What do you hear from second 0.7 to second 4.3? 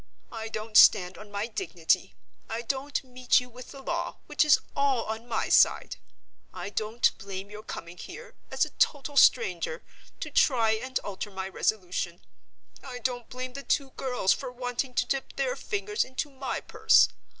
stand on my dignity; I don't meet you with the law,